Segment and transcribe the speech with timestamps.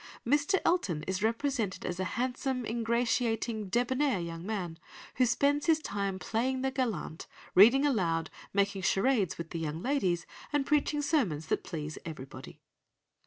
[0.25, 0.59] Mr.
[0.65, 4.79] Elton is represented as a handsome, ingratiating, debonair young man,
[5.17, 10.25] who spends his time playing the gallant, reading aloud, making charades with the young ladies,
[10.51, 12.59] and preaching sermons that please everybody.